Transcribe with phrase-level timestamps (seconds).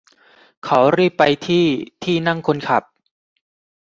[0.63, 1.65] เขารีบไปที่
[2.03, 2.83] ที่นั่งคนขับ